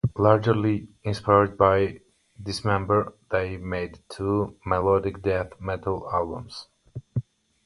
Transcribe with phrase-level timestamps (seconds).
[0.17, 1.99] Largely inspired by
[2.41, 6.65] Dismember, they made two melodic death metal albums.